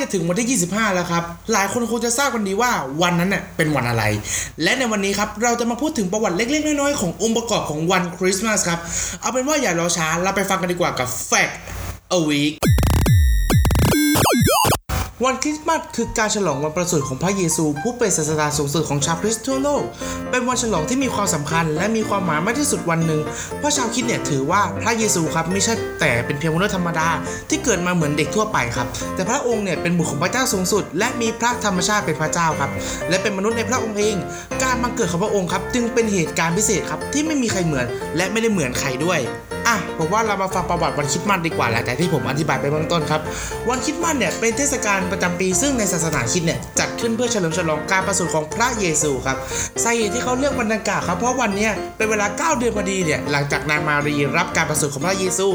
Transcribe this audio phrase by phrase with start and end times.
[0.00, 2.70] จะถึงวันที่ 25 แล้วครับ หลายคนคงจะทราบกันดีว่า
[3.02, 4.04] วันนั้นเน่ยเป็นวันอะไร
[4.62, 8.78] และในวันนี้ครับเราจะมาพูดถึงประวัติเล็กๆ น้อยๆ ขององค์ประกอบของวันคริสต์มาสครับ
[9.20, 11.54] เอาเป็นว่าอย่ารอช้าเราไปฟังกันดีกว่ากับ Fact
[12.16, 12.54] a Week
[15.24, 19.82] วันคริสต์มาสคือการฉลองวันประสูติของพระเยซู ผู้เป็นศาสดาสูงสุดของชาวคริสต์ทั่วโลก
[20.30, 23.20] เป็นวันฉลองที่มีความสำคัญ และมีความหมายมากที่สุดวันหนึ่ง
[23.58, 27.08] เพราะชาวคริสต์เนี่ยถือว่าพระเยซูครับไม่ใช่แต่เป็นเพียงมนุษย์ธรรมดา
[27.50, 32.70] ที่เกิดมาเหมือนเด็กทั่วไปครับ แต่พระองค์เนี่ยเป็นบุตรของพระเจ้าสูงสุด และมีพระธรรมชาติเป็นพระเจ้าครับ
[33.08, 34.16] และเป็นมนุษย์ในพระองค์เอง
[34.62, 37.86] การบังเกิดของพระองค์ครับจึงเป็นเหตุการณ์พิเศษครับที่ไม่มีใครเหมือน
[38.16, 39.20] และไม่ได้เหมือนใครด้วย
[39.66, 43.20] อะผมว่าเรามาฟังประวัติวันคริสต์มาสดีกว่าแหละแต่ที่ผมอธิบายไปเบื้องต้นครับ
[43.68, 49.36] วันคริสต์มาสเนี่ยเป็นเทศกาลประจำปีซึ่งในศาสนาคริสต์เนี่ยจัดขึ้นเพื่อเฉลิมฉลองการประสูติของพระเยซูครับ
[49.82, 55.48] สาเหตุที่เขาเลือกวันดังกล่าวครับเพราะวันนี้เป็นเวลา 9 เดือนพอดีเนี่ยหลังจากนางมารีรับการประสูติของพระเยซู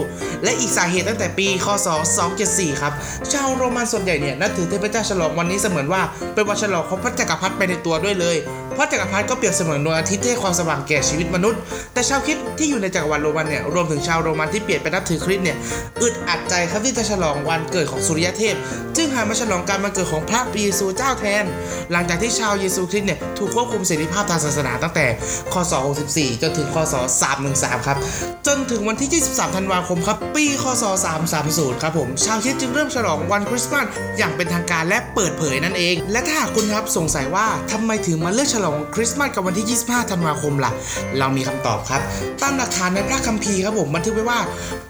[0.43, 1.87] และอีกสาเหตุตั้งแต่ปีคศ
[2.35, 2.93] 274ครับ
[3.31, 6.01] ชาวโรมันส่วนใหญ่เนี่ยนับถือเทพเจ้าฉลองวันนี้เสมือนว่า
[6.34, 8.37] เป็นวันฉลองของพระจักรพรรดิไปในตัวด้วยเลย
[8.73, 11.59] เพราะจักรพรรดิก็เปรียบเสมือนดวงอาทิตย์ที่ให้ความสว่างแก่ชีวิตมนุษย์
[11.93, 15.57] แต่ชาวคริสต์ที่อยู่ในจักรวรรดิโรมันเนี่ยรวมถึงชาวโรมันที่เปลี่ยนไปนับถือคริสต์เนี่ย
[16.01, 18.55] อึดอัดใจครับที่จะฉลองวันเกิดของสุริยเทพ
[18.97, 21.45] จึงหันมาฉลองการวันเกิดของพระเยซูเจ้าแทน
[21.91, 25.05] หลังจากที่ชาวเยซูคริสต์เนี่ยถูกควบคุมเสรีภาพทางศาสนาตั้งแต่
[25.53, 25.73] คศ
[26.07, 26.95] 64 จนถึงคศ
[27.41, 27.97] 313 ครับ
[28.47, 30.83] จนถึงวันที่ 23 ธันวาคมครับ ปีคศ
[31.33, 33.85] 330 ครับผม ชาวคริสต์จึงเริ่มฉลองวันคริสต์มาส
[34.17, 40.71] อย่างเป็นทางการและเปิดเผยนั่นเอง และถ้าหากคุณครับสงสัยว่าทำไมถึงมาเลือกฉลองคริสต์มาสกับวันที่ 25 ธันวาคมล่ะ
[41.20, 42.01] เรามีคำตอบครับ
[42.41, 44.40] ตามหลักฐานในพระคัมภีร์ครับผมบันทึกไว้ว่า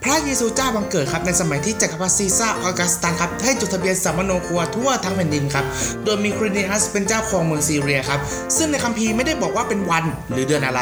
[0.03, 5.65] พระเยซูเจ้าบังเกิดครับในสมัยที่จักรพรรดิซีซ่าออกัสตัสครับให้จดทะเบียนสำมะโนครัวทั่วทั้งแผ่นดินครับ
[6.03, 8.19] โดยมีคริเนียสเป็นเจ้าของเมืองซีเรียครับ
[8.57, 10.81] ซึ่งในคัมภีร์ไม่ได้บอกว่าเป็นวันหรือเดือนอะไร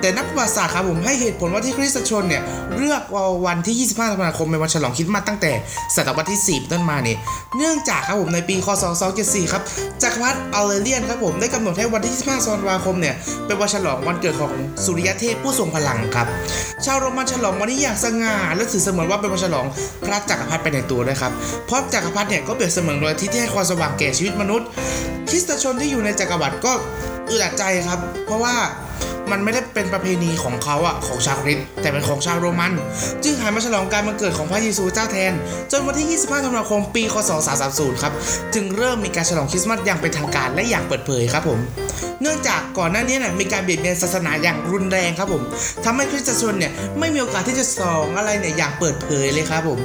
[0.00, 2.42] แต่นักประวัติศาสตร์ครับผมให้เหตุผลว่าที่คริสตชนเนี่ย
[2.76, 3.02] เลือก
[3.46, 5.52] วันที่ 25 ธันวาคมเป็นวันฉลองคริสต์มาสตั้งแต่
[5.96, 7.16] ศตวรรษที่10ต้นมาเนี่ย
[7.56, 8.84] เนื่องจากครับผมในปีคศ
[9.18, 9.62] 274 ครับ
[10.02, 13.14] จักรพรรดิอัลเลเรียนครับผมได้กำหนดให้วันที่25ธันวาคมเนี่ย
[13.46, 14.52] เป็นวันฉลองวันเกิดของ
[14.84, 16.26] สุริยเทพผู้ทรงพลังครับ
[16.84, 19.66] ชาวโรมันฉลองวันนี้อย่างสง่าและถือเสมือนว่าเป็นวันฉลอง
[20.04, 21.32] พระจักรพรรดิไปในตัวด้วยครับ
[21.66, 24.66] เพราะจักรพรรดิเนี่ยก็เปรียบเสมือนดวงอาทิตย์ที่ให้ความสว่างแก่ชีวิตมนุษย์
[25.28, 26.72] คริสตชนที่อยู่ในจักรวรรดิก็
[27.28, 28.54] อึดอัดใจครับ เพราะว่า
[29.32, 32.72] มันไม่ได้เป็นประเพณีของเขาอะของชาวคริสต์แต่เป็นของชาวโรมัน
[33.24, 35.32] จึงหันมาฉลองการมาเกิดของพระเยซูเจ้าแทน
[35.72, 37.30] จนวันที่ 25 ธันวาคม ปี คศ
[37.66, 38.12] 330 ครับ
[38.54, 41.58] จึงเริ่มมีการฉลองคริสต์มาสอย่างเป็นทางการและอย่างเปิดเผยครับผม
[42.22, 45.42] เนื่องจากก่อนหน้านี้เนี่ยมีการเบียดเบียนศาสนาอย่างรุนแรงครับผม
[45.84, 49.80] ทำให้คริสตชนเนี่ยไม่มีโอกาสที่จะฉลองอะไรเนี่ยอย่างเปิดเผยเลยครับผม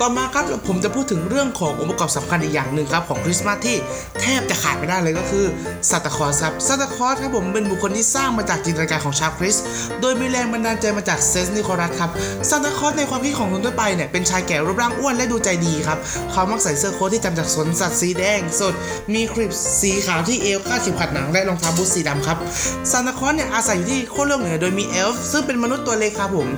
[0.00, 3.76] ต่อมาครับผมจะพูดถึงเรื่องขององค์ประกอบสำคัญอีกอย่างหนึ่งครับของคริสต์มาสที่
[4.20, 5.44] แทบจะขาดไม่ได้เลยก็คือ
[5.90, 9.56] ซานตาคลอสครับซานตาคลอสครับผมเป็นบุคคลที่สร้างมาจากจินตนาการของชาวคริส
[10.00, 12.10] โดยมีแรงบันดาลใจมาจากเซนต์นิโคลัสครับ
[12.48, 15.98] ซานตาคลอสในความคิดของคนทั่วไปเนี่ยเป็นชายแก่รูปร่างอ้วนและดูใจดีครับ
[16.30, 18.74] เขามักใส่เสื้อโค้ทที่ทำจากขนสัตว์สีแดงสด
[19.14, 19.50] มีครีบ
[19.80, 22.38] สีขาวที่เอวคาดเข็มขัดหนังและรองเท้าบูทสีดำครับ
[22.90, 26.48] ซานตาคลอสเนี่ยอาศัยอยู่ที่ขั้วโลกเหนือโดยมีเอลฟ์ซึ่งเป็นมนุษย์ตัวเล็กครับผม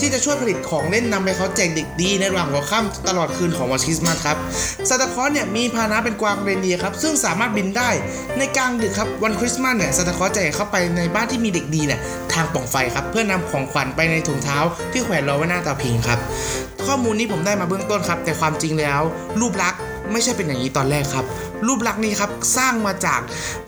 [0.00, 4.36] ที่จะช่วยผลิตของเล่นนำไปเขาแจกเด็กดีในระหว่างหัวค่ำตลอดคืนของวันคริสต์มาสครับ
[4.88, 7.90] ซานตาคลอสเนี่ยมีพาหนะเป็นกวางเรนเดียร์ครับซึ่งสามารถบินได้
[8.38, 12.00] ในกลางดึกครับวันคริสต์มาสเนี่ยซานตาคลอสจะเข้าไปในบ้านที่มีเด็กดีเนี่ย
[12.32, 14.58] ทางปล่องไฟครับเพื่อนำของขวัญไปในถุงเท้า
[14.92, 16.18] ที่แขวนรอไว้หน้าเตาผิงครับ
[16.86, 19.00] ข้อมูลนี้ผมได้มาเบื้องต้นครับ แต่ความจริงแล้ว
[19.40, 19.78] รูปลักษณ
[20.12, 21.24] ไม่ใช่เป็นอย่างนี้ตอนแรกครับ
[21.66, 23.20] รูปลักษณ์นี้ครับสร้างมาจาก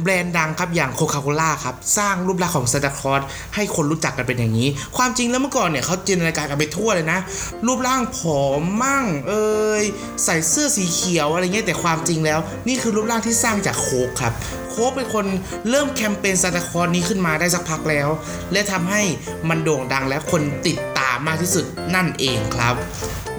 [0.02, 3.22] แบรนด์ดังครับอย่างโคคาโคล่าครับสร้างรูปลักษณ์ของซานตาคลอส
[3.54, 7.18] ให้คนรู้จักกันเป็นอย่างนี้ ความจริงแล้วเมื่อก่อนเนี่ยเขาจินตนาการกันไปทั่วเลยนะ
[7.66, 9.84] รูปร่างผอมมั่งเอ้ย
[10.24, 12.38] ใส่เสื้อสีเขียวอะไรเงี้ยแต่ความจริงแล้ว
[12.68, 14.32] นี่คือรูปร่างที่สร้างจากโคกครับ
[14.70, 15.26] โคกเป็นคน
[15.70, 18.08] เริ่มแคมเปญซานตาคลอสนี้ขึ้นมาได้สักพักแล้ว
[18.52, 19.02] และทำให้
[19.48, 21.64] มันโด่งดังและคนติดตามมากที่สุด
[21.94, 22.74] นั่นเองครับ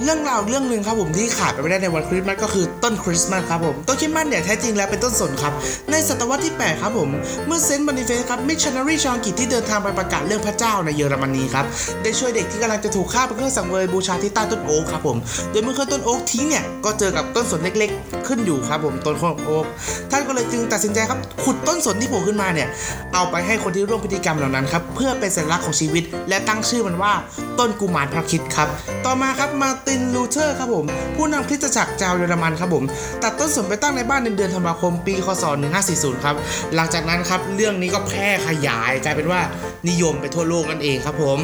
[0.04, 5.54] เรื่องราวเรื่องหนึ่งครับผมที่ขาดไปไม่ได้ในวันคริสต์มาสก็คือต้นคริสต์มาสครับผมต้นคริสต์มาสเนี่ยแท้จริงแล้วเป็นต้นสนครับ
[5.92, 7.10] ในศตวรรษที่ 8 ครับผม
[7.48, 11.66] เมื่อเซนต์บอนิเฟสครับมิชชันนารีชาวอังกฤษที่เดินทางไปประกาศเรื่องพระเจ้าในเยอรมนีครับ
[12.04, 15.18] ได้ช่วยเด็กที่กำลังจะถูกฆ่าเป็นเครื่องสังเวยบูชาที่ใต้ต้นโอ๊กครับผม
[15.52, 19.66] โดยเมื่อโค่นต้นโอ๊กทิ้งเนี่ยก็เจอกับต้นสนเล็กๆ ขึ้นอยู่ครับผมต้นของโอ๊ก
[20.12, 22.68] ท่านก็เลยจึงตัดสินใจครับขุดต้นสนที่โผล่ขึ้นมาเนี่ย
[23.14, 27.14] เอาไปให้คนที่ร่วมพิธีกรรมเหล่านั้นครับเพื่อเป็นสัญลักษณ์ของชีวิต และตั้งชื่อมันว่า
[27.60, 28.68] ต้นกุมารพระคริสต์ครับ
[29.06, 30.86] ต่อมาครับมาร์ติน ลูเทอร์ครับผม
[31.16, 32.84] ผู้นำคริสตจักรชาวเยอรมันครับผม
[33.24, 35.44] ตัดต้นสนไปตั้งในบ้านในเดือนธันวาคม ปีคศ
[35.84, 36.36] 1540 ครับ
[36.76, 39.42] หลังจากนั้นครับเรื่องนี้ก็แพร่ขยายกลายเป็นว่า
[39.90, 41.38] นิยมไปทั่วโลกนั่นเองครับผม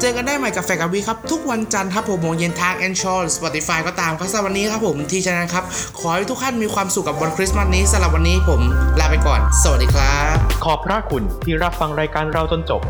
[0.00, 5.64] เจอกันได้ใหม่กับแฟกาวีครับ ทุกวันจันทร์ครับหกโมงเย็นทาง Anchor Spotify ก็ตามครับสำหรับวันนี้ครับผมที่ฉะนั้นครับ
[5.98, 8.60] ขอให้ทุกท่านมีความสุขกับวันคริสต์มาสนี้สำหรับวันนี้ผม
[9.00, 10.34] ลาไปก่อน สวัสดีครับ
[10.64, 12.82] ขอบพระคุณที่รับฟังรายการเราจนจบ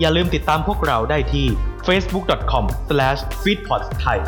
[0.00, 1.46] อย่าลืมติดตามพวกเราได้ที่
[1.86, 4.20] facebook.com/feedpods ไทย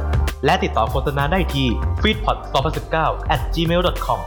[0.45, 1.69] และติดต่อโฆษณาได้ที่
[2.03, 2.97] feedpods2019
[3.35, 4.21] at gmail.com